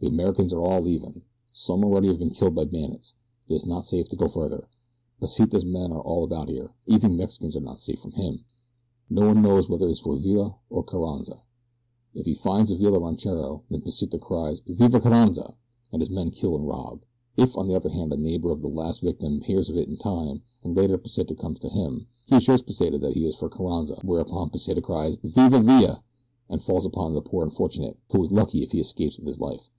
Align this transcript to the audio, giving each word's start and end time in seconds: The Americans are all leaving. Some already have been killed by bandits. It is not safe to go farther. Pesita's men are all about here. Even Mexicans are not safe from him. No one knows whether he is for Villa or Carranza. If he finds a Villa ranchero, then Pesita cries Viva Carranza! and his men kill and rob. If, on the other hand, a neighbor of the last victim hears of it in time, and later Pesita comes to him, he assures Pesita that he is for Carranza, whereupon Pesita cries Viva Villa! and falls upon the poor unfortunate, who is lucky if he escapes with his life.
The 0.00 0.10
Americans 0.10 0.52
are 0.52 0.60
all 0.60 0.82
leaving. 0.82 1.22
Some 1.54 1.82
already 1.82 2.08
have 2.08 2.18
been 2.18 2.28
killed 2.28 2.54
by 2.54 2.66
bandits. 2.66 3.14
It 3.48 3.54
is 3.54 3.64
not 3.64 3.86
safe 3.86 4.06
to 4.10 4.16
go 4.16 4.28
farther. 4.28 4.68
Pesita's 5.18 5.64
men 5.64 5.90
are 5.92 6.02
all 6.02 6.24
about 6.24 6.50
here. 6.50 6.74
Even 6.86 7.16
Mexicans 7.16 7.56
are 7.56 7.60
not 7.62 7.80
safe 7.80 8.00
from 8.00 8.10
him. 8.10 8.44
No 9.08 9.28
one 9.28 9.40
knows 9.40 9.66
whether 9.66 9.86
he 9.86 9.92
is 9.92 10.00
for 10.00 10.18
Villa 10.18 10.56
or 10.68 10.82
Carranza. 10.84 11.40
If 12.14 12.26
he 12.26 12.34
finds 12.34 12.70
a 12.70 12.76
Villa 12.76 12.98
ranchero, 12.98 13.62
then 13.70 13.80
Pesita 13.80 14.18
cries 14.20 14.60
Viva 14.66 15.00
Carranza! 15.00 15.54
and 15.90 16.02
his 16.02 16.10
men 16.10 16.30
kill 16.30 16.54
and 16.54 16.68
rob. 16.68 17.00
If, 17.38 17.56
on 17.56 17.66
the 17.66 17.74
other 17.74 17.88
hand, 17.88 18.12
a 18.12 18.18
neighbor 18.18 18.50
of 18.50 18.60
the 18.60 18.68
last 18.68 19.00
victim 19.00 19.40
hears 19.40 19.70
of 19.70 19.76
it 19.78 19.88
in 19.88 19.96
time, 19.96 20.42
and 20.62 20.76
later 20.76 20.98
Pesita 20.98 21.34
comes 21.34 21.60
to 21.60 21.70
him, 21.70 22.08
he 22.26 22.36
assures 22.36 22.60
Pesita 22.60 22.98
that 23.00 23.14
he 23.14 23.24
is 23.26 23.36
for 23.36 23.48
Carranza, 23.48 24.02
whereupon 24.04 24.50
Pesita 24.50 24.82
cries 24.82 25.16
Viva 25.16 25.62
Villa! 25.62 26.04
and 26.50 26.62
falls 26.62 26.84
upon 26.84 27.14
the 27.14 27.22
poor 27.22 27.42
unfortunate, 27.42 27.96
who 28.12 28.22
is 28.22 28.30
lucky 28.30 28.62
if 28.62 28.72
he 28.72 28.80
escapes 28.82 29.16
with 29.16 29.26
his 29.28 29.40
life. 29.40 29.70